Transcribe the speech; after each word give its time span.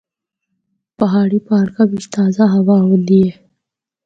پہاڑی 0.97 1.39
پارکاں 1.47 1.87
بچ 1.91 2.03
تازہ 2.15 2.45
ہوا 2.55 2.75
ہوندی 2.85 3.19
ہے۔ 3.27 3.33